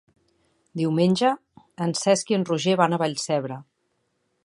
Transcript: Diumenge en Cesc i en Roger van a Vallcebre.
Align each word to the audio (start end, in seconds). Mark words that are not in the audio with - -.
Diumenge 0.81 1.29
en 1.87 1.95
Cesc 2.01 2.35
i 2.35 2.39
en 2.41 2.49
Roger 2.51 2.77
van 2.83 2.97
a 2.99 3.03
Vallcebre. 3.07 3.63